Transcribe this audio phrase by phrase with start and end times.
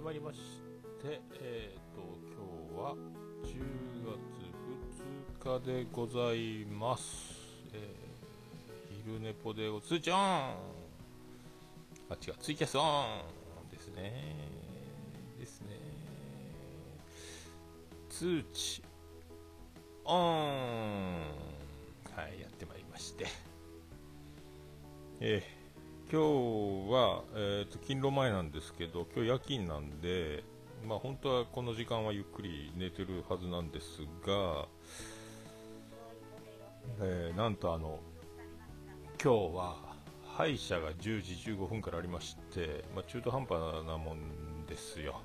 [0.00, 0.38] ってまりまし
[1.02, 2.00] て、えー、と
[2.32, 2.94] 今日は
[3.44, 3.50] 10
[4.06, 4.40] 月
[5.44, 7.04] 2日でございます、
[7.74, 10.54] えー、昼寝ぽでお通知オンあ
[12.12, 14.34] 違うツイキャスオンですね。
[15.38, 15.68] ですね。
[18.08, 18.82] 通知。
[20.04, 21.14] オン
[22.16, 23.26] はいやってまいりまして。
[25.20, 25.59] えー。
[26.12, 26.26] 今日
[26.90, 30.42] は、えー、と勤労前なんですけど今日夜勤なんで、
[30.84, 34.66] まあ、本当はこの時間はゆっくり寝てるはずなんですが、
[37.00, 38.00] えーなんとあの
[39.22, 39.76] 今日は
[40.36, 43.50] 歯医者が10時15分からありまして、まあ、中途半端
[43.86, 45.20] なもんですよ、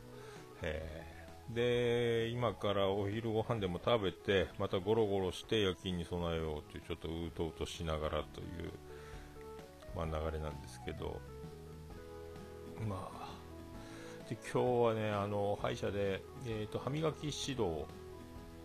[0.61, 1.15] えー
[1.53, 8.71] で今からお昼ご飯でも食べてまたゴロゴロして夜勤に備えようというちょっとうとうとしながらという
[9.95, 11.19] まあ、流れなんですけど、
[12.87, 13.29] まあ、
[14.29, 17.85] で今日はね、あの歯医者で、えー、と歯磨き指導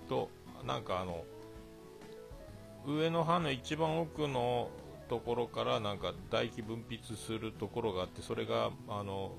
[0.09, 0.29] と、
[0.67, 1.25] なんかあの、
[2.87, 4.71] 上の歯の一番奥の
[5.09, 9.33] ところからなんか唾液分泌するところがあって、それがあの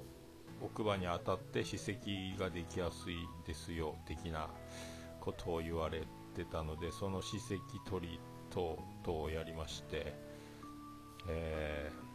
[0.61, 1.95] 奥歯に当たって歯石
[2.39, 3.15] ができやすい
[3.47, 4.47] ですよ的な
[5.19, 6.03] ことを言われ
[6.35, 10.30] てたので、その歯石取り等々をやりまして。
[11.27, 12.11] えー。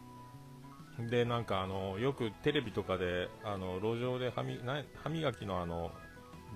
[1.09, 4.43] でなんかあのよくテレビとかであの路上で歯
[5.03, 5.91] 歯磨きのあの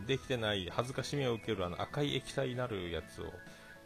[0.08, 3.26] できてない恥ずかしみを受けるあの赤い液体になるやつを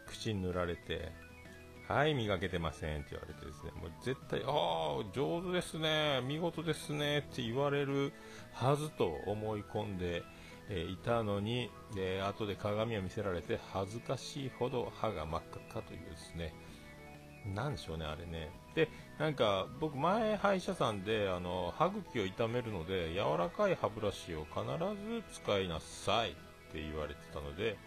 [0.07, 1.11] 口に塗られて
[1.89, 3.71] 「はい磨けてません」って言われてですね。
[3.71, 8.13] もう絶対「ああ上手ですね見事ですね」って言われる
[8.53, 10.23] はずと思い込んで、
[10.69, 16.53] えーいたのにで後で鏡を見せられて恥ずかしいほど歯が真っ赤かというですね。
[17.53, 18.49] なんでしょうね、あれね。
[18.73, 24.61] で、なんか、僕、前、歯医者さんで、あの、歯茎を痛めるので、柔らかい歯ブラシを必
[25.31, 26.33] ず使いなさいっ
[26.71, 27.77] て言われてたので、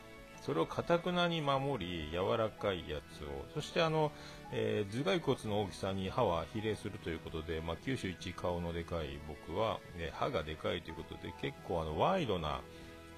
[0.42, 4.12] それをかたくなに守り、柔らかいやつを、そしてあの、
[4.52, 12.60] えー頭蓋骨の大きさに歯は比例するということで、まあ、九州一顔のでかい僕は、ね、歯がでかいということで、結構あの、ワイドな、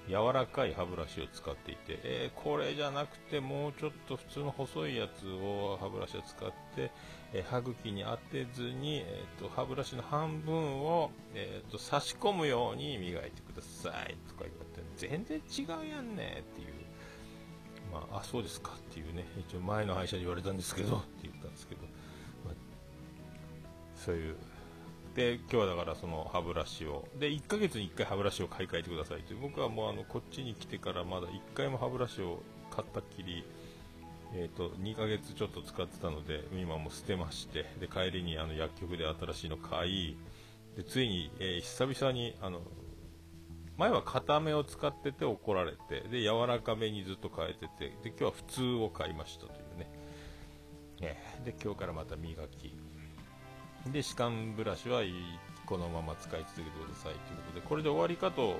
[0.09, 6.91] 柔らかい歯ブラシを使っていて、えーこれじゃなくてもうちょっと普通の細いやつを歯ブラシを使って、
[7.33, 14.17] えー歯茎に当てずに、えーと歯ブラシの半分を、えーと差し込むように磨いてください。
[14.27, 16.67] とか言われて全然違うやんねっていう、
[17.93, 19.25] まあ、あそうですかっていうね。
[19.47, 21.81] 一応前の歯医者に言われたんですけどって言ったんですけど、
[22.45, 22.53] まあ
[23.95, 24.35] そういう
[25.15, 27.07] で今日はだからその歯ブラシを。
[27.19, 33.43] で1ヶ月に1回歯ブラシを買い替えてくださいって僕はもうあのこっちに来てからまだ1回も歯ブラシを買ったっきり、
[34.33, 37.65] えー、と2ヶ月ちょっと使ってたので今も捨てまして。
[37.79, 40.17] で帰りにあの薬局で新しいの買い
[40.77, 42.61] でついに、えー久々にあの
[43.77, 49.89] 前は固めを使ってて怒られてで柔らかめにずっと変えててで今日は普通を買いましたというね、
[51.01, 52.75] えーで今日からまた磨き
[53.87, 55.01] で歯間ブラシは
[55.65, 58.59] このまま使い続けてくださいということでこれで終わりかと、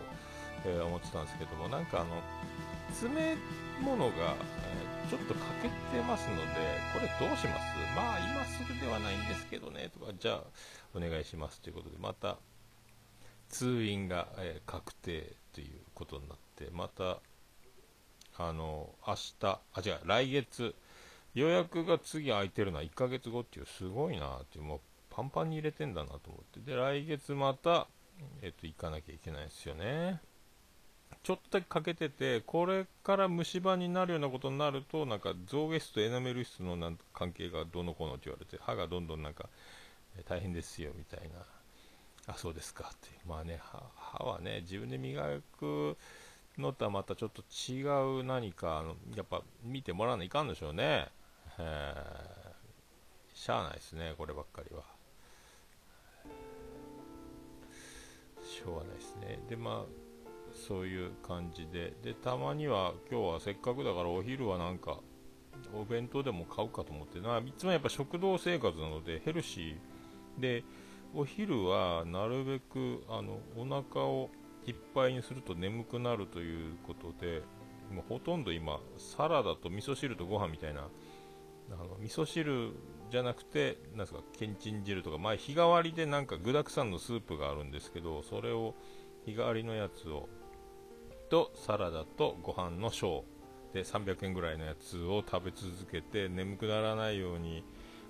[0.65, 2.21] え思ってたんですけどもなんかあの
[2.89, 3.35] 詰め
[3.81, 6.43] 物が、えちょっと欠けてますので
[6.93, 7.95] これどうします？
[7.95, 10.43] まあ今すぐではないんですけどねとかじゃあ
[10.95, 12.37] お願いしますということでまた
[13.49, 17.19] 通院が、え確定ということになってまた
[18.37, 20.73] あの明日あ違う来月
[21.33, 24.79] 予約が次空いてるのは1ヶ月後っていうすごいなっていうもう
[25.11, 26.59] パンパンに入れてんだなと思って。
[26.61, 27.87] で来月また、
[28.41, 30.21] えっと行かなきゃいけないですよね。
[31.23, 39.49] ちょっとだけ欠けててこれから虫歯になるようなことになるとなんか象牙質とエナメル質のなん関係がどうのこうのって言われて歯がどんどんなんか
[40.25, 41.45] 大変ですよみたいな。
[42.27, 43.09] あそうですかって。
[43.27, 45.23] まあね歯はね自分で磨
[45.59, 45.97] く
[46.57, 47.83] のとはまたちょっと違
[48.19, 48.83] う何か
[49.15, 51.09] やっぱ見てもらわないかんでしょうね。
[53.33, 54.83] しゃあないですねこればっかりは。
[58.51, 59.39] しょうがないですね。
[59.49, 60.01] でまあ
[60.53, 61.93] そういう感じで。
[62.03, 64.99] でたまには今日はせっかくだからお昼はなんか
[65.73, 67.37] お弁当でも買うかと思ってな。
[67.39, 70.41] いつもやっぱ食堂生活なのでヘルシー。
[70.41, 70.63] で
[71.13, 74.29] お昼はなるべくあのお腹を
[74.65, 77.41] いっぱいにすると眠くなるということで
[77.91, 80.87] もうほとんど今サラダと味噌汁とご飯みたいな
[81.71, 82.71] あの味噌汁
[83.11, 88.73] じゃなくてなんすかけんちん汁とか前日替わりでなんか具沢山のスープがあるんですけどそれを
[89.25, 90.29] 日替わりのやつを
[91.29, 93.25] とサラダとご飯の小
[93.73, 97.63] で300円ぐらいのやつを食べ続けて眠くならないように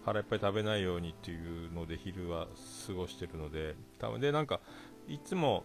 [0.06, 2.48] 腹いっぱい食べないようにっていうので昼は
[2.88, 4.60] 過ごしてるので多分でなんか
[5.08, 5.64] いつも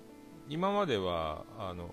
[0.49, 1.91] 今まではあの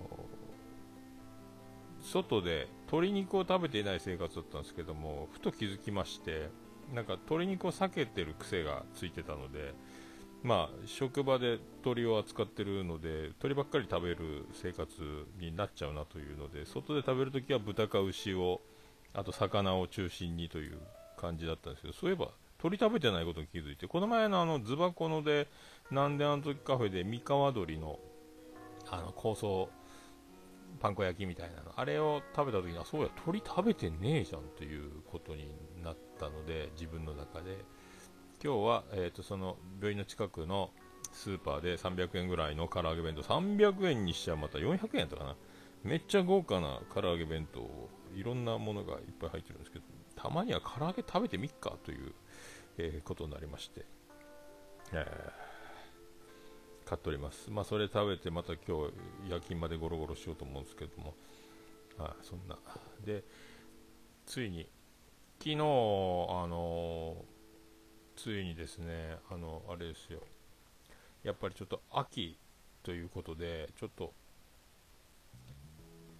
[2.00, 6.50] 外で鶏肉を食べていない生活だったんですけどもふと気づきまして
[6.92, 9.74] なんか鶏肉を避けてる癖がついてたので
[10.42, 14.92] まあ職場で鳥を扱ってるので鳥ばっかり食べる生活
[15.40, 18.60] になっちゃうなというので外で食べるときは豚か牛を
[19.14, 20.78] あと魚を中心にという
[21.16, 22.28] 感じだったんですけどそういえば
[22.58, 25.48] 鳥食べてないことに気づいてこの前のあのズバコので
[25.90, 27.98] なんであの時カフェで三河鶏の
[28.90, 29.70] あの香草
[30.80, 37.64] パン粉焼きみたいなのあれを食べた時にはそうや鳥食べてねえじゃんということになったので自分の中で。
[38.42, 40.70] 今日は、えーと、その病院の近くの
[41.12, 43.22] スーパーで300円ぐらいの唐揚げ弁当。
[43.22, 45.36] 300円にしちゃまた400円やったかな。
[45.82, 47.60] めっちゃ豪華な唐揚げ弁当
[48.14, 49.84] いろんなものがいっぱい入ってるんですけど
[50.16, 52.12] たまには唐揚げ食べてみっかという、
[52.78, 53.84] えー、ことになりまして、
[54.92, 57.50] えー、買っております。
[57.50, 58.92] まあそれ食べてまた今日
[59.28, 61.14] 夜勤までゴロゴロしようと思うんですけども。
[61.98, 62.58] あそんな。
[63.04, 63.24] で
[64.26, 64.66] ついに
[65.44, 67.34] 昨日あのー
[68.16, 70.20] ついにですね、あの、あれですよ。
[71.22, 72.38] やっぱりちょっと秋
[72.82, 74.14] ということで、ちょっと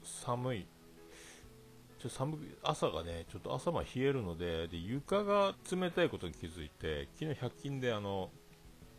[0.03, 0.67] 寒い。
[1.99, 8.31] ちょ寒朝がね、ちょっと朝晩冷えるので、で、床が冷たいことに気づいて、昨日100均であの、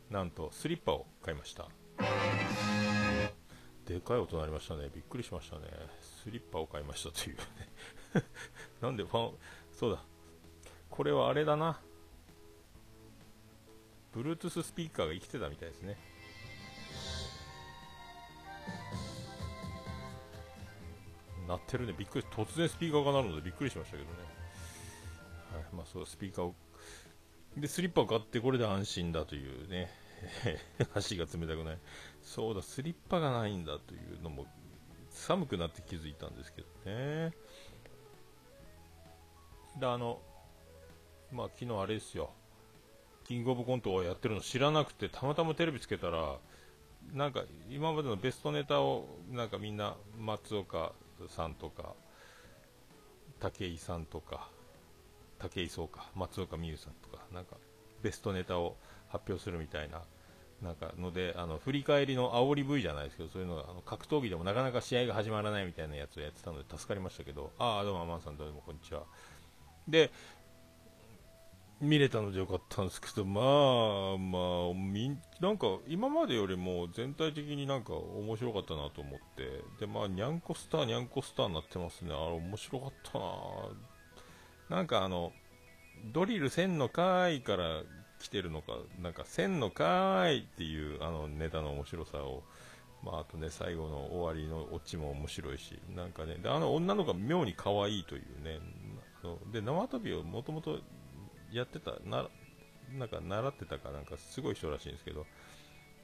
[0.10, 1.68] なんとスリッパを買いました。
[3.86, 4.90] でかい音鳴りましたね。
[4.92, 5.64] びっくりしましたね。
[6.24, 7.44] スリッパを買いましたというね
[8.82, 9.38] なんでファン、
[9.72, 10.15] そうだ。
[10.96, 11.80] これはあれだな。
[14.16, 15.98] Bluetooth スピーカーが生きてたみたいですね。
[21.48, 24.18] 鳴ってるね、びっくり、突然スピーカーが鳴るのでびっくりしましたけどね。
[25.54, 26.56] はい、まあそう、スピーカーを、
[27.58, 29.92] で、スリッパを買ってこれで安心だというね、
[30.96, 31.80] 足が冷たくない。
[32.22, 34.48] そうだ、スリッパがないんだというのも、
[35.10, 37.32] 寒くなって気づいたんですけどね。
[39.78, 40.22] で、あの、
[41.32, 42.32] まあ昨日あれですよ。
[43.26, 46.38] キングオブコントをやってるの知らなくて、たまたまテレビつけたら、
[47.14, 50.94] なんか今までのベストネタをなんかみんな松岡
[51.30, 51.94] さんとか
[53.40, 54.50] 武井さんとか
[55.40, 57.58] 武井壮か松岡美優さんとかなんか
[58.02, 58.76] ベストネタを
[59.10, 60.02] 発表するみたいな
[60.62, 69.04] なんかのであの振り返りの煽り V じゃないですけどそういうのがあの格闘技でもなかなか試合が始まらないみたいなやつをやってたので助かりましたけどああどうもアマンさんどうもこんにちは
[69.88, 70.12] で
[71.82, 83.20] 見れたのでよかったんですけど、まあまあ、みなんか今までよりも全体的になんか面白かったなと思って、でまあ、にゃんこスター、にゃんこスターになってますね、あれ面白かった
[84.70, 85.34] な、なんかあの、
[86.14, 87.82] ドリルせんのかいから
[88.20, 92.44] 来てるのか、なんかせんのかーいっていうあのネタの面白さを、
[93.04, 98.60] まあ、あとね、最後の終わりのオチも面白いし、なんかね、であの女の子が妙に可愛いというね、
[99.52, 100.80] で縄跳びをもともと
[101.58, 102.28] やってたな
[102.98, 105.26] なんか習ってたかなんかすごい人らしいんですけど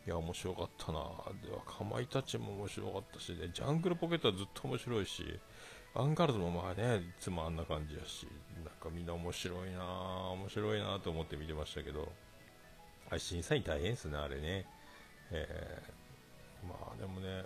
[0.07, 0.99] いや面白かったな
[1.43, 5.23] ではかまいたちも面白かったし、ね、ジャングルポケットはずっと面白いし
[5.93, 9.83] アンガールズもまあねいつもあんな感じやしなんかみんな面白いな
[10.31, 12.11] 面白いなと思って見てましたけど
[13.09, 14.65] あ審査員大変ですねあれね。
[15.31, 17.43] えー、まあでもね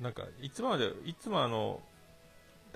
[0.00, 1.80] なんかいつまでいつもあの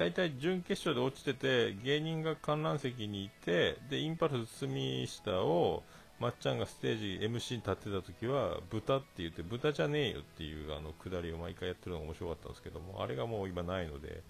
[0.01, 5.83] 大体準決勝で落ちてて芸人が観覧席にいてでインパルス住下を
[6.19, 14.23] まっちゃんがステージ MC に立ってた時は豚って言って豚じゃねえよっていうあのくだりを毎回やってるのが面白かったんですけどもあれがもう今ないので。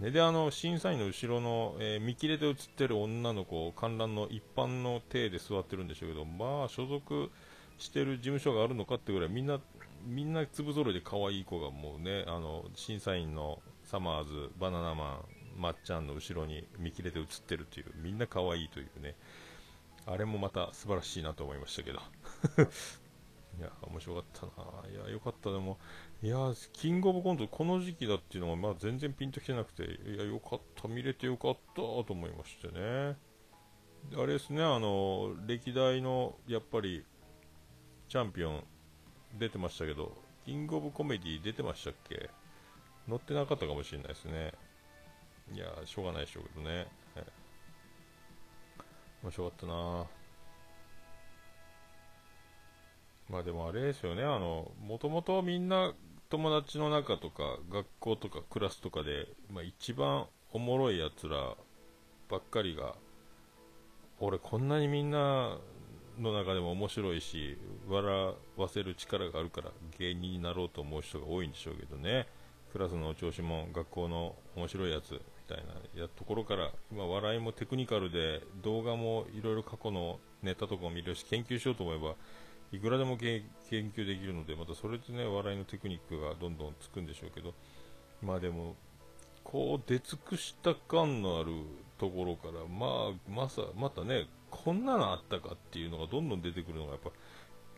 [0.00, 7.30] ね、であの審査員の後ろの、えー、見切れで映ってる女の子観覧の一般の体で座ってるんでしょうけどまあ所属
[7.76, 9.60] してる事務所があるのかってぐらいみんな
[10.06, 13.60] みんな粒揃いで可愛い子がもうねあの審査員の
[13.92, 15.22] サマーズ、バナナマ
[15.58, 19.16] ン、まっちゃんの後ろに見切れて映ってるという、みんな可愛いというね、
[20.06, 21.98] あれもまた素晴らしいなと思いましたけど。
[23.60, 24.88] いや、面白かったな。
[24.88, 25.52] いや、よかった。
[25.52, 25.78] でも、
[26.22, 26.38] いや、
[26.72, 30.88] キングオブコント、この時期だっていうのが、まあ、全然ピンときてなくて、いや、よかった。
[30.88, 33.18] 見れてよかったと思いましてね。
[34.14, 37.04] あれですね、あの、歴代の、やっぱり、
[38.08, 38.64] チャンピオン
[39.34, 42.30] 出てましたけど、キングオブコメディ出てましたっけ？
[43.08, 44.52] 乗ってなかったかもしれないですね。
[45.54, 46.86] いやしょうがないでしょうけどね。
[49.22, 50.06] 面白かったな
[53.30, 55.94] まあでもあれですよね、あの、もともとみんな
[56.28, 61.54] 友達の中とか学校とかクラスとかで、まあ、一番おもろいやつら
[62.28, 62.96] ばっかりが、
[64.18, 65.58] 俺こんなにみんな
[66.18, 67.56] の中でも面白いし
[67.88, 72.26] 笑わせる力があるから芸人になろうと思う人が多いんでしょうけどね
[72.72, 75.64] クラスのお調子も学校の面白いやつみたい
[75.94, 82.14] なところから今笑いもテクニカルで動画もいろいろ過去のネタとかも見るし研究しようと思えば
[82.72, 87.52] いくらでも研究できるのでまたそれでね笑いのテクニックがどんどんつくんでしょうけど
[88.22, 88.74] まあでも
[89.44, 91.52] こう出尽くした感のある
[91.98, 97.10] ところからまあまさまたねこんなのあったかっていうのがどんどん出てくるのがやっぱ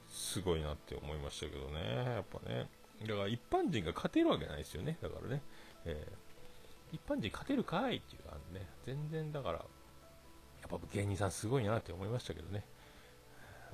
[0.08, 2.68] すごいなって思いましたけどねやっぱね。
[3.06, 4.98] だから一般人が勝てるわけないですよね。
[5.00, 5.42] だからね、
[5.84, 8.66] えー、一般人勝てるかいっていう感じね。
[8.84, 9.64] 全然だからや
[10.66, 12.64] っぱ芸人さんすごいなって思いましたけどね。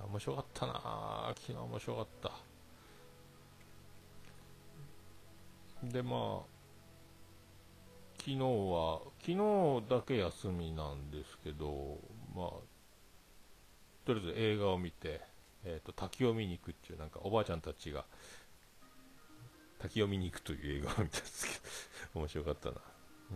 [0.09, 1.33] 面白かったな。
[1.37, 2.51] 昨日面白かった。
[5.83, 6.61] でまあ
[8.19, 11.99] 昨日は昨日だけ休みなんですけど
[12.37, 12.49] まあ
[14.05, 15.21] とりあえず映画を見て、
[15.65, 18.05] えーと、滝を見に行くっていうなんかおばあちゃんたちが
[19.81, 21.53] 滝を見に行くという映画を見たんですけ
[22.15, 22.77] ど面白かったな。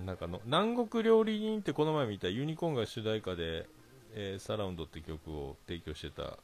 [0.04, 3.66] なんかの南国料理人ってこの前見たユニコーンが主題歌で、
[4.14, 6.38] えー、サラウンドって曲を提供してた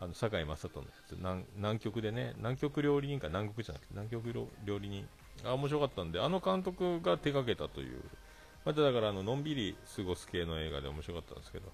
[0.00, 1.16] あの堺雅人のやつ。
[1.16, 5.06] 南南極でね南極料理人か南国じゃなくて南極料理人。
[5.44, 8.00] あ面白かったんであの監督が手掛けたという。
[8.64, 11.72] まただからあののんびり過ごす系の映画で面白かったんですけど。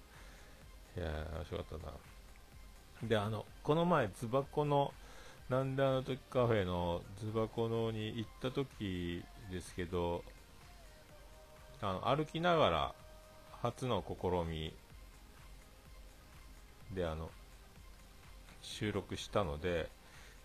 [0.97, 1.93] いやー面白かったな。
[3.07, 4.93] であのこの前ズバコの
[5.49, 10.23] なんであの時カフェのズバコのに行った時ですけど
[11.81, 12.93] あの歩きながら
[13.61, 14.73] 初の試み
[16.93, 17.29] であの
[18.61, 19.89] 収録したので、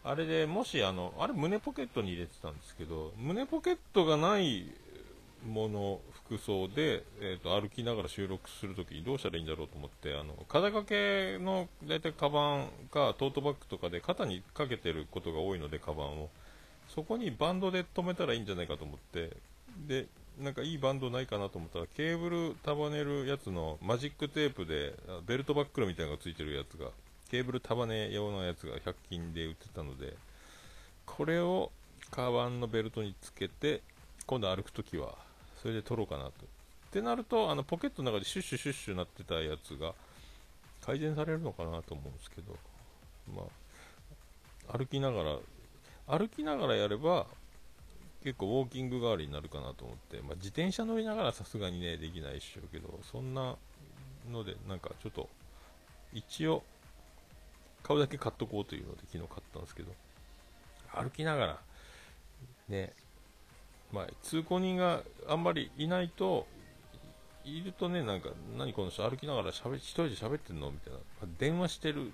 [0.02, 4.66] あれでもしあの、あれ胸ポケットに入れてたんですけど、胸ポケットがない
[5.46, 16.30] もの、服装で、えーと、歩きながら収録するときにどうしたらいいんだろうと思って、あの肩掛けの大体カバンかトートバッグとかで肩にかけてることが多いので、カバンを。
[16.94, 19.30] そこにバンドで留めたらいいんじゃないかと思って、
[19.86, 20.06] で、
[20.38, 24.94] なんかいいバンドないかなと思ったら、ケーブル束ねるやつのマジックテープで、
[25.26, 26.90] ベルトバックルみたいなのがついてるやつが
[27.30, 30.14] ケーブル束ね用のやつが100均で売ってたので、
[31.06, 31.70] これを
[32.10, 33.82] カバンのベルトにつけて、
[34.26, 35.23] 今度歩くときは、
[35.64, 36.30] それで取ろうかなと。
[36.30, 36.32] っ
[36.92, 39.94] てなると、あのポケットの中でシュッシュシュッシュなってたやつが
[40.84, 42.54] 改善されるのかなと思うんですけど、
[43.34, 43.44] ま
[44.68, 47.26] あ、歩きながら、歩きながらやれば、
[48.22, 53.56] 結構ウォーキング代わりになるかなと思って、まあ、自転車乗りながらさすがにね、できないでしょうけど、そんな
[54.30, 55.30] ので、なんかちょっと、
[56.12, 56.62] 一応、
[57.82, 59.92] 買うだけ買っとこうというので昨日買ったんですけど、
[60.92, 61.58] 歩きながら、
[62.68, 62.92] ね、
[63.92, 66.46] まあ、通行人があんまりいないと、
[67.44, 72.10] いるとね、なんか、何この人歩きながらしゃべ一人で喋ってんのみたいな、まあ、電話してるっ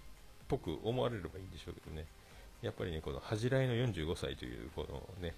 [0.49, 2.07] ぽく思われればいいんでしょうけどね、
[2.63, 5.35] やっぱりね、この恥じらいの45歳という、このね、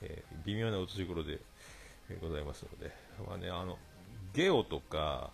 [0.00, 1.38] えー、微妙なお年頃で、
[2.20, 2.92] ございますので、
[3.26, 3.78] まあね、あの、
[4.34, 5.30] ゲオとか、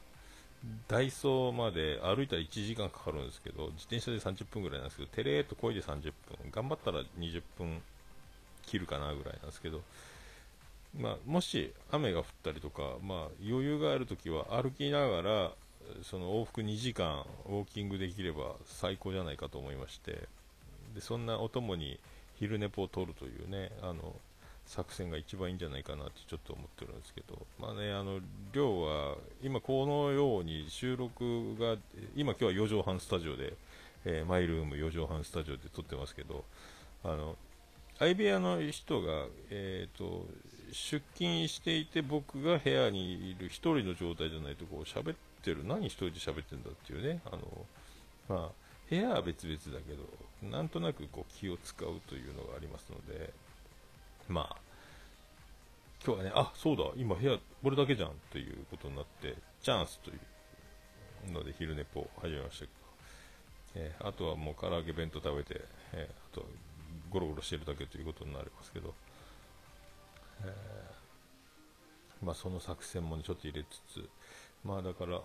[0.89, 6.13] ダイソーまで歩いたら1時間かかるんですけど、自転車で30分ぐらいなんですけど、テレーっとこいで30分、
[6.51, 7.81] 頑張ったら20分
[8.67, 9.83] 切るかなぐらいなんですけど、
[10.97, 15.53] まあ、もし雨が降ったりとか、まあ、余裕があるときは歩きながら、
[16.03, 20.29] その往復2時間ウォーキングできれば最高じゃないかと思いまして、
[20.95, 21.99] でそんなお供に
[22.39, 24.15] 昼寝ぽを取るというね、あの
[24.69, 28.21] 作戦が一番いいんじゃないかなってちょっと思ってるんですけど、まあね、あの
[28.53, 31.77] 量は今このように収録が
[32.15, 33.55] 今今日は4畳半スタジオで、
[34.05, 36.45] えー、マイルーム4畳半スタジオで撮ってますけど
[37.03, 37.37] あの
[37.99, 40.27] 相部屋の人が、えーと、
[40.73, 45.65] 出勤していて僕が部屋にいる1人の状態じゃないとこう喋ってる。
[45.65, 47.21] 何1人で喋ってるんだっていうね。
[47.27, 47.39] あの、
[48.29, 48.49] まあ、
[48.89, 53.33] 部屋は別々だけどなんとなくこう気を使うというのがありますので。
[54.29, 54.57] まあ、
[56.05, 60.13] 今日はね、あ、そうだ、今部屋、これだけじゃんということになって、チャンスとい
[61.31, 62.73] うので昼寝ぽを始めましたけど、
[63.75, 65.63] えー、あとはもう唐揚げ弁当食べて、
[65.95, 66.47] えー、あと
[67.11, 68.95] ゴロゴロしてるだけということになりますけど、
[70.45, 74.09] えー、まあ、その作戦も、ね、ちょっと入れつつ、
[74.65, 75.21] まあだから、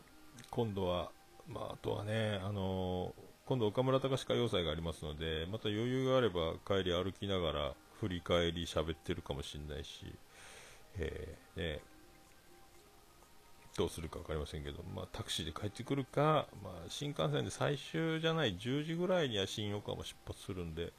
[0.49, 1.11] 今度は、
[1.47, 3.11] まあ、あとはね、あのー、
[3.45, 10.13] 今度岡村隆史歌謡祭がありますので、また余裕があれば帰り歩きながら、振り返り喋ってるかもしれないし、
[10.97, 11.79] えー、ね、
[13.77, 20.93] どうするか分かりませんけど、まあ、タクシーで帰ってくるか、まあ、新幹線で最終じゃない10時ぐらいには新横浜出発するんで、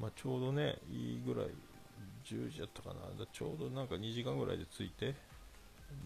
[0.00, 1.46] まあ、ちょうどね、いいぐらい、
[2.24, 2.94] 10時だったかな、
[3.32, 5.14] ちょうどなんか2時間ぐらいで着いて、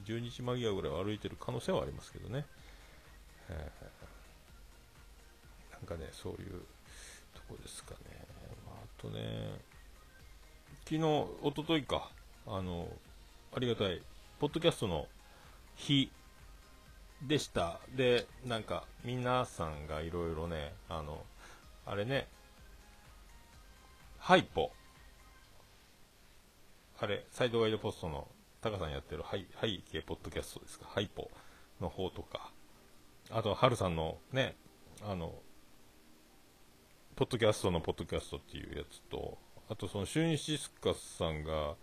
[0.04, 2.44] 12時間際ぐらい歩いてる可能性はありますけどね。
[3.48, 3.70] え
[5.72, 6.62] なんかね、そういう
[7.34, 8.26] とこですかね。
[8.66, 9.60] あ、あとね、
[10.84, 11.04] 昨日、
[11.42, 12.10] おとといか、
[12.46, 12.88] あの、
[13.54, 14.02] ありがたい、
[14.40, 15.06] ポッドキャストの
[15.76, 16.10] 日
[17.22, 17.80] でした。
[17.94, 21.24] で、なんか、皆さんがいろいろね、あの、
[21.86, 22.26] あれね、
[24.18, 24.72] ハイポ。
[27.00, 28.26] あれ、サイドワイドポストの
[28.60, 31.30] タカさんやってるハイ、ハイ系ポッドキャストですか、ハイポ
[31.80, 32.50] の方とか、
[33.30, 34.56] あとハルさんのね、
[35.08, 35.32] あの、
[37.14, 39.38] ポッドキャストのポッドキャストっていうやつと、
[39.70, 41.76] あとそのシュンシスカスさんが、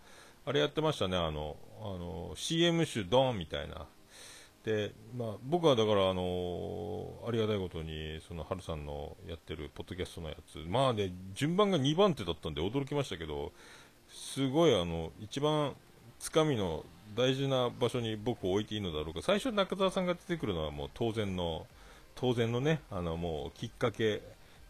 [0.45, 3.87] あれやってましたね、あの、あの、CM 集ドンみたいな。
[4.65, 13.53] で、まあ、僕はだから、あのありがたいことに、その、ハルさんのやってるポッドキャストのやつ、まあね、順番が2番手だったんで驚きましたけど、
[14.15, 15.75] すごい、あの、一番、
[16.19, 21.67] つかみの大事な場所に僕を置いていいのだろうか、最初中澤さんが出てくるのはもう当然の、
[22.15, 24.21] 当然のね、あの、もうきっかけ、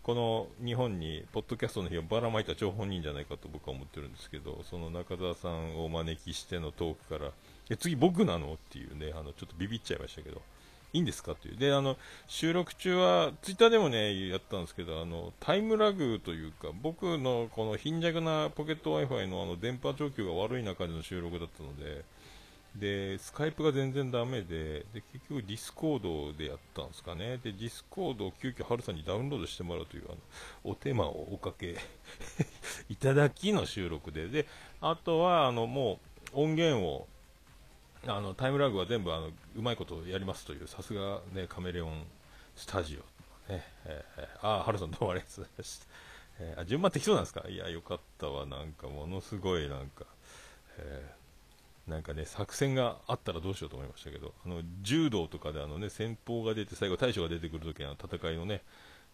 [0.01, 7.31] この日本にポッドキャストの日をばらまいた張本人じゃないかと僕は思ってるんですけど、その中澤さんをお招きしてのトークから、
[7.71, 8.53] え次僕なの？
[8.53, 10.41] っていうね、あのちょっとビビっちゃいましたけど、
[10.95, 11.33] いいんですか？
[11.33, 11.57] っていう。
[11.57, 11.97] で、あの、
[12.27, 22.05] 収録中は、ツイッターでもね、やったんですけど、あの、タイムラグというか、僕のこの貧弱なポケット Wi-Fi のあの電波状況が悪い中での収録だったので、
[22.75, 25.99] で、スカイプが全然ダメで、で、結局ディスコー
[26.31, 27.37] ドでやったんですかね。
[27.37, 30.17] で、ディスコードを急遽ハルさんにダウンロードしてもらうという、あの、
[30.63, 31.75] お手間をおかけ
[32.89, 34.45] いただきの収録で、で、
[34.81, 35.99] あとは、あの、も
[36.33, 37.07] う音源を、
[38.07, 42.05] あの、タイムラグは全部、あの、うまいことやりますという、さすがね、カメレオン
[42.55, 43.51] スタジオ。
[43.51, 45.85] ね、えー、あ、ハルさんどうもありがとうございました。
[46.39, 47.47] えー、あ、順番適当なんですか？
[47.47, 48.45] いや、よかったわ。
[48.45, 50.05] なんか、ものすごい、なんか、
[50.77, 51.25] えー
[51.85, 58.63] なんかね、作戦があったらどうしようと思いましたけど、あの柔道とかであの、ね、戦法が出て、最後、大将が出てくるときの戦いのね、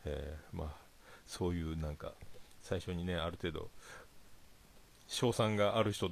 [0.05, 0.67] えー、まあ、
[1.27, 2.13] そういうなんか、
[2.61, 3.69] 最初にね、ある程度、
[5.05, 6.11] 賞賛がある人、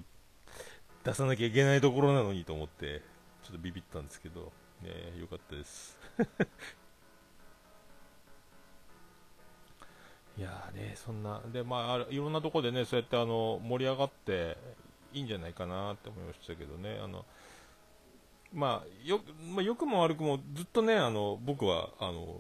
[1.04, 3.02] 出さなきゃいけないところなのにと思って、
[3.44, 5.98] ちょっとビビったんですけど、ね、よかったです。
[10.38, 14.58] いやね、そんな、で、まあ、いろんなところでね、そうやってあの盛り上がって
[15.14, 17.00] いいんじゃないかなって思いましたけどね。
[17.04, 17.26] あの
[18.54, 22.40] まあ、よまあ、よくも悪くもずっとね、あの僕はあの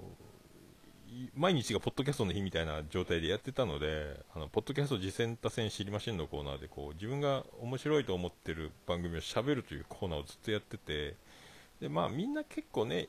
[1.35, 11.15] 毎日がポッドキャストの日みたいな状態でやってたので、あのポッドキャスト次戦多戦知りませんのコーナーでこう自分が面白いと思ってる番組をしゃべるというコーナーをずっとやってて、
[11.81, 13.07] でまあ、みんな結構ね、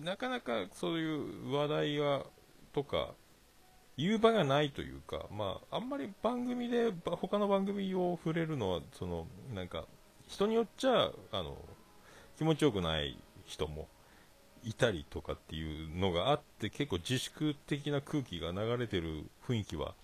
[0.00, 2.26] なかなかそういう話題は
[2.72, 3.14] とか
[3.96, 9.84] 言う場がないというか、まあ、あんまり番組で他の番組を触れるのはそのなんか
[10.28, 11.56] 人によっちゃあの
[12.38, 13.86] 気持ちよくない人も
[14.64, 19.94] いたりとかっていうのがあって結構自粛的な空気が流れてる雰囲気は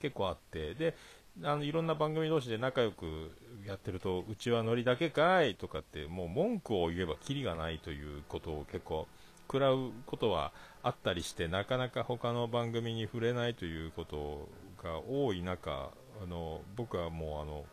[0.00, 0.74] 結構あって。
[0.74, 0.94] で
[1.42, 3.30] あのいろんな番組同士で仲良く
[3.66, 9.08] やってるとうちはノリだけかいとかってもう文句を言えばキリがないということを結構
[9.46, 14.48] 食らうことはあったりしてなかなか他の番組に触れないということ
[14.82, 15.90] が多い中
[16.22, 17.64] あの僕はもうあの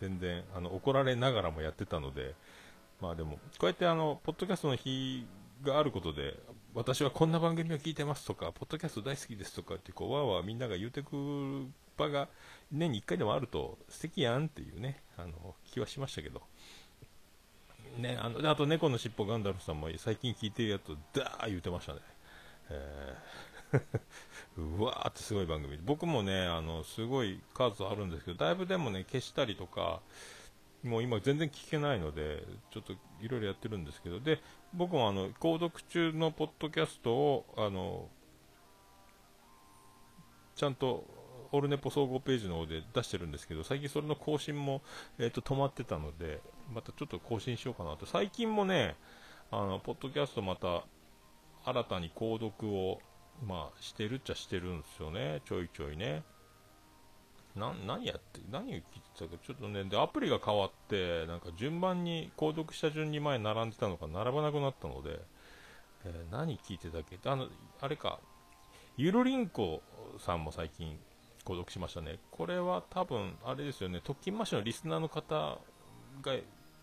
[0.00, 2.34] 全然あの怒られながらもやってたので
[3.00, 5.26] まあでもこうやってあのポッドキャストの日
[5.64, 6.38] があることで
[6.74, 12.28] 私はこんな番組を聞いてますとかポッドキャスト大好きですとかってこうわーわーみんなが言うてく場が
[12.70, 16.42] 年に1回でもあると素敵やんっていうねあの気はしましたけど。
[17.98, 22.00] ね、あのあと猫のしっぽガンダルフさんも最近聞いてるやつダー言うてましたね、
[22.70, 23.54] えー
[24.56, 25.78] うわーってすごい番組。
[25.84, 30.00] 僕もねあのすごい数あるんですけどだいぶでもね消したりとか
[30.82, 34.20] もう今全然聞けないのでちょっといろいろやってるんですけど。
[34.20, 34.40] で
[34.74, 38.08] 僕もあの購読中のポッドキャストをあの
[40.56, 41.04] ちゃんと
[41.52, 44.82] オルネポ総合ページの方で出してるんですけど、最近それの更新も、
[45.18, 46.40] えーと、止まってたので、
[46.74, 48.06] またちょっと更新しようかなと。
[48.06, 48.96] 最近もね、
[49.52, 50.84] あの、ポッドキャストまた、
[51.64, 52.98] 新たに購読を、
[53.46, 55.42] まあ、してるっちゃしてるんですよね。
[55.44, 56.24] ちょいちょいね。
[57.56, 58.82] な、何やって、何を聞いて
[59.18, 65.20] たか、ちょっとね、で、アプリが変わって、なんか順番に、購読した順に前並んでたのが並ばなくなったので、
[66.04, 67.18] えー、何聞いてたっけ？
[67.28, 67.48] あの、
[67.80, 68.18] あれか、
[68.96, 69.82] ゆるりんこ
[70.18, 70.98] さんも最近
[71.44, 72.18] 購読しましたね。
[72.30, 75.58] これは多分、あれですよね、特勤マッシュのリスナーの方
[76.22, 76.36] が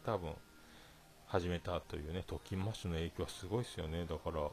[0.06, 0.34] 多分
[1.28, 4.06] 始めたというね、特勤マッシュの影響はすごいですよね。
[4.06, 4.50] だから、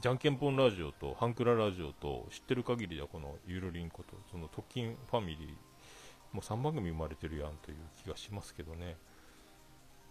[0.00, 5.48] じゃんけんぽんラジオと、ハンクララジオと、知ってる限りではこのゆるりんこと、その特勤ファミリー、
[6.32, 8.96] もう3番組生まれてるやんという気がしますけどね。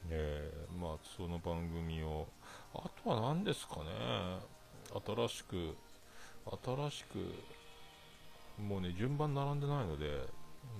[0.09, 2.27] えー、まあ、その番組を、
[2.73, 4.39] あとは何ですかね、
[5.05, 5.75] 新しく
[6.45, 7.17] 新しく
[8.61, 10.27] もうね順番並んでないので、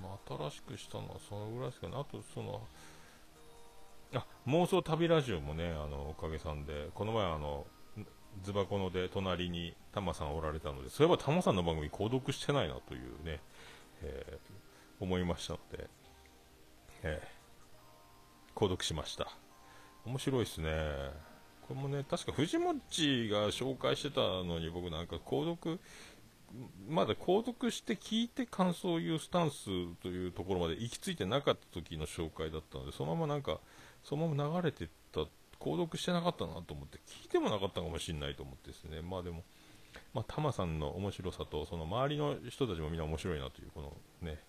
[0.02, 2.62] まあ、新しくしたのはそのぐらいですかねあとその
[4.14, 7.66] あ妄想旅ラジオもねあのおかげさんでこの前あの
[8.44, 13.40] ズバコので隣にタマさんおられたのでそういえばタマさんの番組購読してないなというね、
[14.02, 15.88] えー、思いましたので、
[17.04, 19.28] えー、購読しました。
[20.06, 20.70] 面白いですね。
[21.68, 25.80] これもね確か藤もっちが紹介してたのに僕なんか購読
[26.88, 29.66] まだ購読して聞いて感想を言うスタンス
[30.02, 33.60] というところまで行き着いてなかった時の紹介だったのでそのままなんか
[34.04, 34.94] そのまま流れてった
[35.66, 39.02] 購読してなかったなと思って聞いてもなかったかもしれないと思ってですね。
[39.02, 39.44] まあでも
[40.14, 44.40] まあ、タマさんの面白さとその周りの人たちもみんな面白いなというこのね、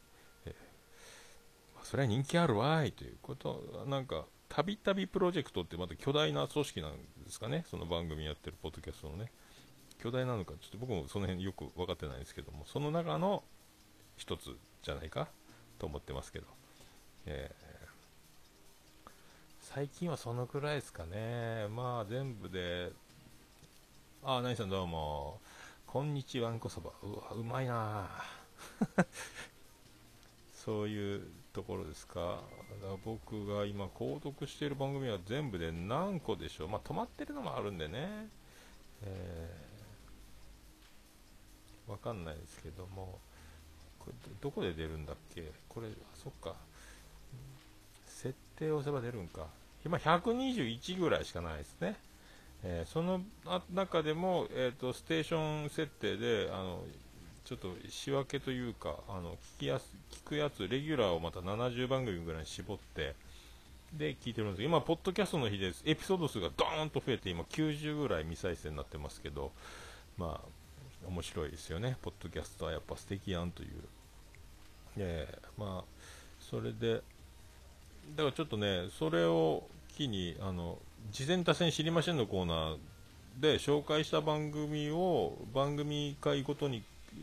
[0.45, 0.53] えー、
[1.75, 6.99] まあ、それは人気あるわーいということなんかたびたびプロジェクトってまた巨大な組織なんで
[7.31, 7.65] すかね。
[7.71, 9.31] その番組やってるポッドキャストのね。
[9.99, 13.43] 巨大なのかちょっと僕もその辺よく分かってないんですけどもその中の
[14.17, 15.29] 一つじゃないか
[15.79, 16.47] と思ってますけど、
[17.25, 17.66] えー、
[19.77, 21.69] 最近はそのくらいですかね。
[21.69, 22.93] まあ全部で。
[24.25, 25.39] あ何さんどうも。
[25.87, 26.93] こんにちはんこそば。
[27.03, 28.09] うわうまいな。
[30.65, 32.41] そういうところですか。
[32.81, 36.69] だか僕が今購読している番組は全部で何個でしょう。
[36.69, 38.31] まあ止まってるのもあるんでね。
[39.03, 43.21] えー、わかんないですけども。
[43.99, 45.53] これどこで出るんだっけ？
[45.69, 46.57] これあそっか。
[48.07, 49.47] 設定を押せば出るんか。
[49.87, 51.95] 今121ぐらいしかないですね。
[52.65, 53.21] えー、その
[53.73, 56.83] 中でも、えーと、ステーション設定であの
[57.45, 63.15] ちょっと仕分けというかあの聞きやす聞くやつレギュラーをまた70番組ぐらいに絞って
[63.93, 65.85] で聞いてるんですけど今、ポッドキャストの日です。
[65.87, 69.53] エピソード数がドーンと増えて今90ぐらい未再生になってますけど
[70.19, 73.69] まあ面白いですよね、ポッドキャストはやっぱ素敵やんという、
[74.99, 75.85] えー、まあ
[76.41, 77.03] それで
[78.17, 79.65] だからちょっとねそれを
[79.97, 80.79] 機にあの
[81.11, 82.77] 事前多戦知りませんのコーナー
[83.41, 86.83] で紹介した番組を番組会ごとに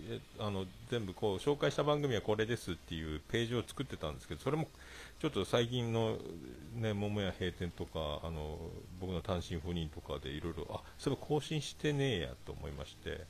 [0.10, 4.68] えあの全部こう紹介した番組はこれですっていうページを作ってたんですけどそれも
[5.20, 6.18] ちょっと最近の、
[6.76, 8.58] ね、桃屋閉店とかあの
[9.00, 13.22] 僕の単身赴任とかでいろいろあそれ更新してねえやと思いまして、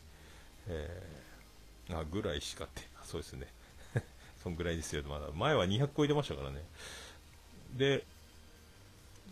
[0.67, 3.47] えー、あぐらいしかってそうですね。
[4.41, 5.03] そんぐらいですよ。
[5.03, 6.63] まだ前は200超えてましたからね。
[7.73, 8.06] で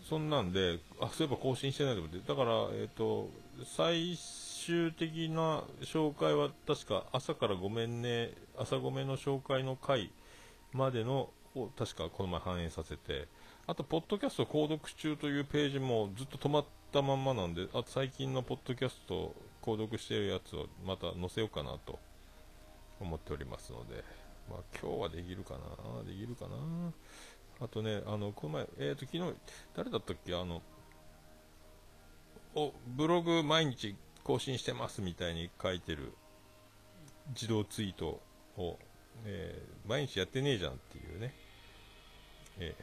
[0.03, 3.29] そんなんで、あ、そういえば更新してないと思って、だから、えっ、ー、と、
[3.65, 4.17] 最
[4.65, 10.11] 終的な紹介は確か朝からごめんね、朝ごめの紹介の回
[10.73, 13.27] までのを確かこの前反映させて、
[13.67, 21.99] あと、ポッドキャスト購読中というページもずっと止まったまんまなんで、あ最近のポッドキャスト購読してるやつをまた載せようかなと。
[23.01, 24.03] 思っておりますので、
[24.49, 26.51] まあ今日はできるかな、できるかな。
[27.61, 29.35] あとね、あの、この前、えっ、ー、と、昨日、
[29.75, 30.61] 誰だったっけ、あの、
[32.55, 36.13] お、ブログ毎日更新してますみたいに書いてる
[37.29, 38.21] 自動ツイート
[38.57, 38.77] を、
[39.25, 41.33] えー、毎日やってねえじゃんっていうね、
[42.59, 42.75] え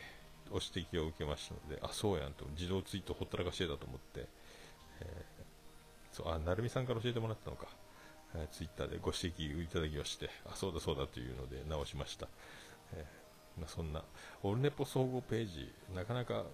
[0.48, 4.26] ー、ご指摘を受けましたので、あ、そうやんと、自動ツイートほったらかしてたと思って、
[5.00, 7.66] えー、そう、あ、なるみさんから教えてもらったのか、
[8.36, 12.28] えー、ツイッターでご指摘いただきまして、あ、そうだそうだというので直しました。
[12.94, 13.27] えー、
[13.66, 14.04] そんな、
[14.42, 16.44] オルネポ総合ページ、なかなか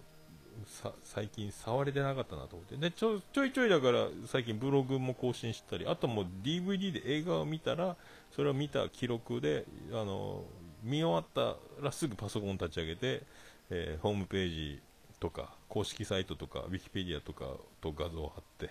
[1.03, 2.77] 最近触れてなかったなと思って。
[2.77, 7.97] で、ちょ、ちょいちょいだから最近ブログも更新したり、あともう DVD で映画を見たら、
[8.35, 10.45] それを見た記録で、あの、
[10.83, 13.23] 見終わったらすぐパソコン立ち上げて、
[13.71, 14.83] えー、ホームページ
[15.21, 17.47] とか、公式サイトとか、ウィキペディアとか
[17.81, 18.71] と画像を貼って、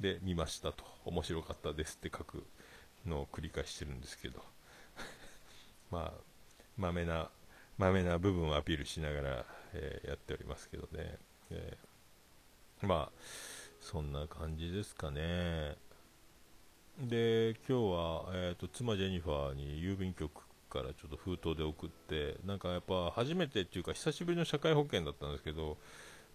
[0.00, 2.44] で、見ましたと、面白かったですって書く
[3.06, 4.42] のを繰り返してるんですけど、
[5.90, 6.20] まあ、
[6.76, 7.28] まめな
[7.80, 11.16] まめな部分をアピールしながら、えー、やっておりますけどね、
[11.50, 13.10] えー、まあ
[13.80, 15.76] そんな感じですかね。
[17.00, 20.30] で今日は、えーと、妻ジェニファーに郵便局
[20.68, 25.78] からちょっと封筒で送ってなんかやっぱ初めてっていうか久しぶりの社会保険だったんですけど、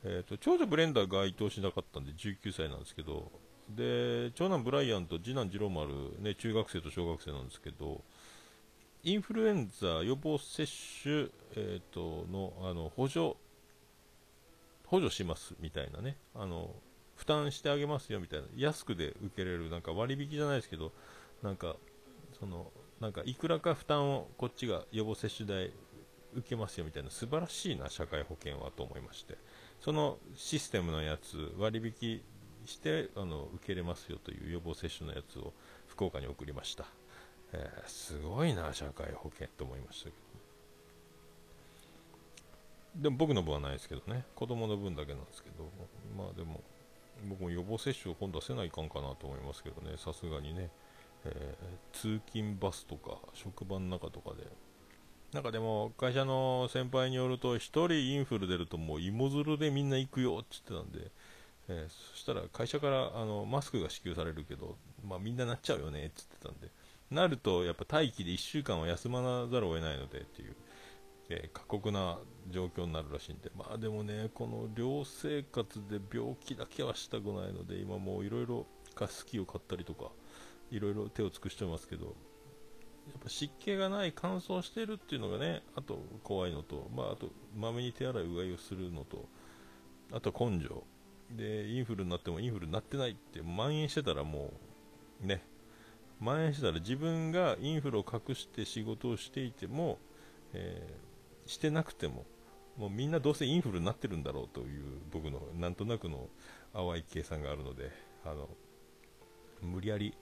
[0.03, 3.31] えーと、長女ブレンダーが該当しなかったんで19歳なんですけど
[3.69, 8.01] で長男ブライアンと次男次郎丸、ね、中学生と小学生なんですけど
[9.05, 10.65] インフルエンザ予防接
[11.03, 13.35] 種、えーと、のあの補助
[14.87, 16.17] 補助しますみたいなね。
[16.33, 16.71] あの
[17.15, 18.47] 負担してあげますよみたいな。
[18.55, 20.91] 安くで受けれるなんか割引じゃないですけど
[21.43, 21.75] なんか
[22.39, 25.71] そのなんかいくらか負担をこっちが予防接種代
[26.35, 27.11] 受けますよみたいな。
[27.11, 29.37] 素晴らしいな社会保険はと思いまして。
[29.81, 32.23] そのシステムのやつ割引
[32.65, 35.53] してあの受けれますよという予防接種のやつを
[35.87, 36.85] 福岡に送りました、
[37.57, 40.25] えー、すごいな社会保険と思いましたけど
[43.01, 44.23] でも僕の分はないですけどね。
[44.35, 45.69] 子供の分だけなんですけど。
[46.17, 46.61] まあでも
[47.27, 49.97] 僕も予防接種を今度はせないかんかなと思いますけどね。
[49.97, 50.69] さすがにね、
[51.25, 54.47] えー、通勤バスとか職場の中とかで。
[55.33, 61.11] なんかでも会社の先輩によると1人インフル出るともう芋づるでみんな行くよって言ってたんで。
[61.67, 66.71] えー、そしたら会社からあのマスクが支給されるけど、まあ、みんななっちゃうよねって言ってたんで、
[67.11, 70.55] なるとやっぱ待機で1週間は休まなざるを得ないのでっていう、
[71.29, 78.65] えー、過酷な状況になるらしいんで、まあでもね、この寮生活で病気だけはしたくないので、今もういろいろ
[78.95, 80.11] 加湿器を買ったりとか、
[80.71, 89.25] いろいろ手を尽くしてますけど、やっぱ湿気がない乾燥してるっていうのがね、あと怖いのと、まあ、あとまめに手洗いうがいをするのと、
[90.11, 90.83] あと根性。
[91.31, 94.53] でインフルになってもインフルになってないって蔓延してたらも
[95.23, 95.43] うね
[96.25, 99.99] 蔓延してたら自分がインフルを隠して仕事をしていても、
[100.53, 102.25] えー、してなくても
[102.77, 106.27] もうみんなどうせインフルになってるんだろうという僕のなんとなくの
[106.73, 107.91] 淡い計算があるので
[108.25, 108.49] あの
[109.61, 110.13] 無理やり、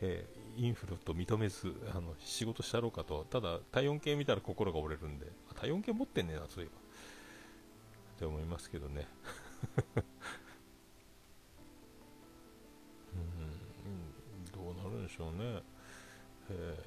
[0.00, 3.26] えー、インフルと認めずあの仕事したろうかと。
[3.28, 6.78] ただ体温計見たら心が折れるんで体温計持ってんねえなそういえば。
[8.16, 9.06] って思いますけどね。
[15.18, 15.62] しょうね。
[16.50, 16.78] え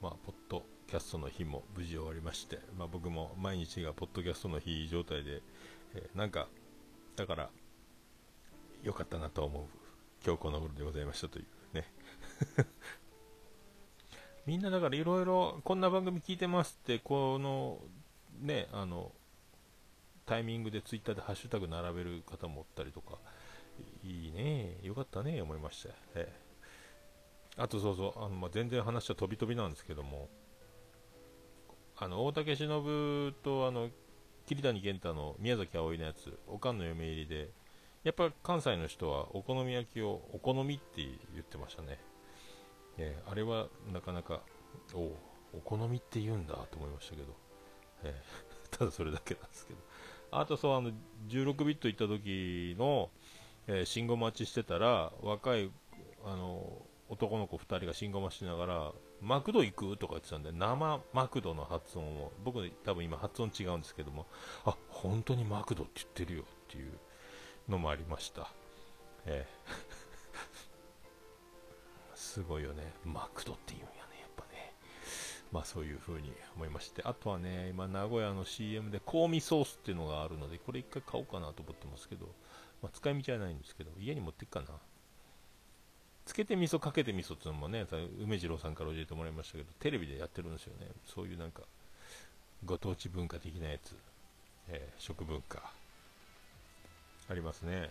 [0.00, 5.40] ー、まあ、ポッドキャストの日も無事終わりまして、まあ、僕も毎日がポッドキャストの日状態で、
[5.94, 6.48] えー、なんか、
[7.16, 7.50] だから、
[8.82, 9.62] 良かったなと思う
[10.22, 11.90] 今日この頃でございましたというね。
[14.44, 17.80] みんなだからいろいろこんな番組聞いてますって、この
[18.40, 19.12] ね、あの、
[20.26, 23.18] タイミングでツイッターでハッシュタグ並べる方もおったりとか、
[24.02, 25.90] いいね、よかったね、思いました。
[26.14, 26.32] ええ、
[27.56, 30.28] あとそうそう、あのまあ、全然話は飛び飛びなんですけども、
[31.96, 33.88] あの大竹しのぶとあの
[34.46, 37.50] 桐谷健太の宮崎あおいのやつ、おかんの嫁入りで、
[38.02, 41.98] やっぱ関西の人はお好み焼きをお好みって言ってましたね。
[42.98, 44.42] えー、あれはなかなか、
[44.92, 45.16] お
[45.54, 47.34] お好みって言うんだと思いましたけど、
[48.02, 49.80] えー、 ただそれだけなんですけど。
[50.30, 50.90] あとそう、あの、
[51.28, 53.10] 16ビット行った時の、
[53.66, 55.70] えー、信号待ちしてたら、若い、
[56.24, 59.96] あの、男の子2人が信号待ちしながら、マクド行く？
[59.96, 64.26] とか言ってたんで、生マクドの発音を、僕多分今発音違うんですけども、
[64.64, 66.92] あ、本当にマクドって言ってるよっていう
[67.68, 68.52] のもありました。
[69.26, 70.04] えー
[72.14, 72.92] すごいよね。
[73.04, 74.74] マクドって言うんやね、やっぱね。
[75.52, 77.02] まあそういう風に思いまして。
[77.04, 82.28] あとはね、今名古屋の CM で香味ソースっていうのがあるので、これ一回買おうかなと思ってますけど、
[82.84, 84.66] まあ、使い道はないんですけど、家に持っていくかな。
[86.26, 87.86] つけて味噌、かけて味噌っていうのもね、
[88.20, 90.88] 梅次郎さんから教えてもらいましたけど、テレビでやってるんですよね。
[91.06, 91.62] そういうなんか、
[92.62, 93.96] ご当地文化的なやつ、
[94.68, 95.72] えー、食文化、
[97.30, 97.88] ありますね。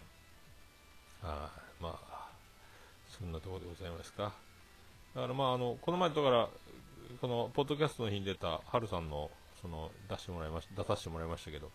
[1.23, 1.49] あ
[1.81, 2.29] まあ、
[3.09, 4.31] そんなところでございますか。
[5.15, 6.49] だからまあ、あの、この前だから、
[7.19, 11.71] この、ポッドキャストの日に出た、ハルさんの、その、出してもらいまし出させてもらいましたけど、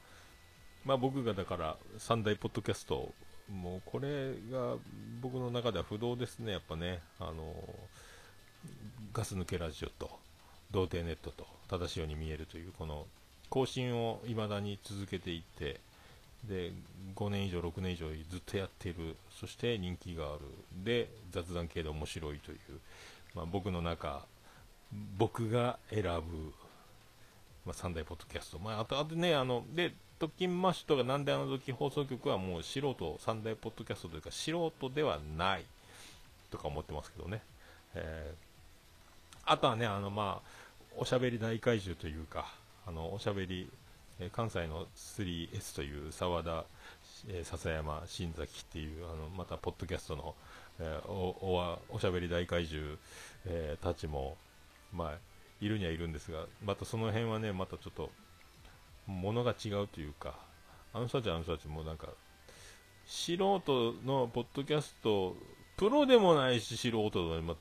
[0.84, 3.12] まあ、僕がだから三大ポッドキャスト、
[3.50, 4.76] もうこれが
[5.20, 7.52] 僕の中では不動ですね、やっぱね、あの
[9.12, 10.10] ガス抜けラジオと
[10.70, 13.06] 童貞ネットと正しいように見えるというこの
[13.48, 15.80] 更新を未だに続けていって
[16.44, 16.72] で
[17.16, 20.40] 5年以上、6年以上ずっとやっているそして人気がある。
[20.84, 22.58] で雑談系で面白いという、
[23.34, 24.24] まあ、僕の中
[25.16, 26.52] 僕が選ぶ、
[27.66, 35.64] まあ、3大ポッドキャスト、まあ、あとあとねあのでトキンマッシュとかなんであの時放送局はもう素人、三大ポッドキャストというか素人ではない
[36.50, 37.42] とか思ってますけどね。
[37.94, 42.52] えー、あとはね、あのまあ、おしゃべり大怪獣というか、
[42.86, 43.70] あの、おしゃべり、
[44.20, 46.64] え、関西の 3S という沢田、
[47.28, 50.34] えー、笹山、新崎っていう、あの、またポッドキャストの、
[50.80, 52.96] えー、おおおしゃべり大怪獣、
[53.46, 54.36] えー、たちも、
[54.92, 55.12] まあ、
[55.60, 58.10] いるにはいるんですが、またその辺はね、またちょっと、
[59.08, 60.34] ものが違うというか、
[60.92, 62.08] あの人たちはあの人たちもなんか、
[63.06, 63.60] 素人
[64.04, 65.34] のポッドキャスト、
[65.76, 67.56] プロでもないし素人の、ま、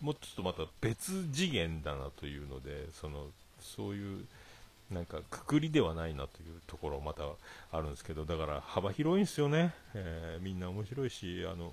[0.00, 3.26] もうちょっとまた別次元だなというので、その、
[3.60, 4.26] そういう、
[4.90, 7.24] なんか、くくりではないなというところまた
[7.72, 9.72] あるんですけど、だから幅広いんですよね。
[9.94, 11.72] えー、みんな面白いし、あの、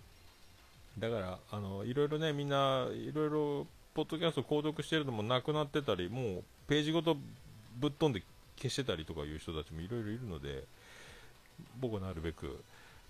[0.98, 7.18] だから、あの、いろいろね、みんな、いろいろ、ポッドキャスト購読してるのもなくなってたり、もう、ページごと
[7.78, 8.24] ぶっ飛んで
[8.62, 10.64] 消してたりとかいう人たちもいろいろいるので
[11.80, 12.64] 僕はなるべく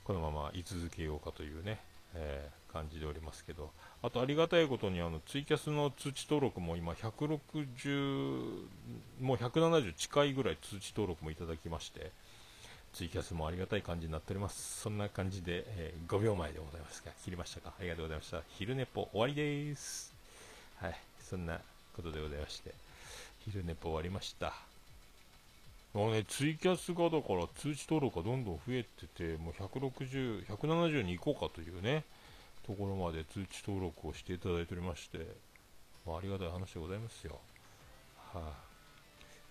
[0.04, 1.80] このまま居続けようかというね、
[2.16, 3.70] えー、感じでおりますけど、
[4.02, 8.50] あとありがたいことにあのツイキャスの通知登録も今160、
[9.22, 12.12] もう170近いぐらい通知登録もいただきまして、
[12.94, 14.82] ツイキャスもありがたい感じになっております。
[14.82, 18.42] そんな感じで、えー、5秒前でございますが、切りましたかありがとうございました。
[18.58, 20.14] 昼寝ぽ終わりです。
[20.78, 21.60] はい、そんな
[21.96, 22.74] ことでございまして、
[23.46, 24.71] 昼寝ぽ終わりました。
[25.94, 32.06] もうね、ツイキャスがだから通知登録がどんどん増えてて、もう160、170に行こうかというね、
[32.66, 35.28] ところまで通知登録をしていただいておりまして、
[36.06, 37.40] まあ、ありがたい話でございますよ。
[38.34, 38.54] はあ、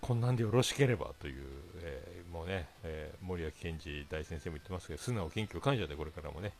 [0.01, 1.43] こんなんでよろしければという、
[1.83, 6.53] えー、もうね、えー、森脇健児大先生も言ってますけど、素直、謙虚、感謝でこれからもね、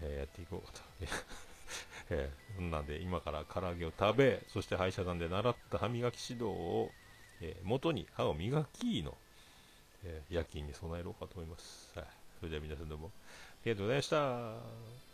[0.00, 0.80] えー、やっていこうかと。
[2.10, 6.90] えー、そんなんで今から唐揚げを食べ、そして歯医者さんで習った歯磨き指導を、
[7.40, 9.14] えー、元に歯を磨きの、
[10.04, 11.92] えー、夜勤に備えろうかと思います。
[11.94, 12.06] はい。
[12.40, 15.07] それでは皆さんどうもありがとうございました。